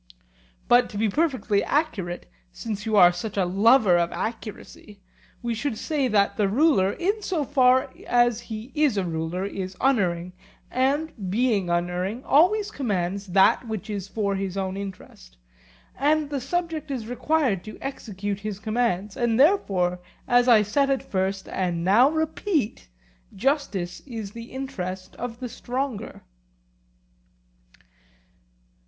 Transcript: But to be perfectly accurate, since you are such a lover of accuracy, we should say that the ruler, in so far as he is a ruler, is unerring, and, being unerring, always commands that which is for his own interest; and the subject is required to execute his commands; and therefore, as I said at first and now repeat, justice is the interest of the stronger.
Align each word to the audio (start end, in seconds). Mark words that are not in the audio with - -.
But 0.67 0.89
to 0.89 0.97
be 0.97 1.09
perfectly 1.09 1.63
accurate, 1.63 2.25
since 2.51 2.87
you 2.87 2.95
are 2.97 3.11
such 3.11 3.37
a 3.37 3.45
lover 3.45 3.99
of 3.99 4.11
accuracy, 4.11 4.99
we 5.43 5.53
should 5.53 5.77
say 5.77 6.07
that 6.07 6.37
the 6.37 6.47
ruler, 6.49 6.91
in 6.93 7.21
so 7.21 7.43
far 7.45 7.93
as 8.07 8.41
he 8.41 8.71
is 8.73 8.97
a 8.97 9.03
ruler, 9.05 9.45
is 9.45 9.77
unerring, 9.79 10.33
and, 10.71 11.13
being 11.29 11.69
unerring, 11.69 12.23
always 12.25 12.71
commands 12.71 13.27
that 13.27 13.67
which 13.67 13.91
is 13.91 14.07
for 14.07 14.33
his 14.35 14.57
own 14.57 14.75
interest; 14.75 15.37
and 15.95 16.31
the 16.31 16.41
subject 16.41 16.89
is 16.89 17.05
required 17.05 17.63
to 17.65 17.77
execute 17.79 18.39
his 18.39 18.57
commands; 18.57 19.15
and 19.15 19.39
therefore, 19.39 19.99
as 20.27 20.47
I 20.47 20.63
said 20.63 20.89
at 20.89 21.03
first 21.03 21.47
and 21.47 21.83
now 21.85 22.09
repeat, 22.09 22.87
justice 23.35 23.99
is 24.07 24.31
the 24.31 24.45
interest 24.51 25.15
of 25.17 25.39
the 25.39 25.47
stronger. 25.47 26.23